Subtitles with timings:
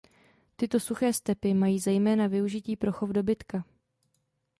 [0.55, 3.63] Tyto suché stepi mají zejména využití pro chov dobytka.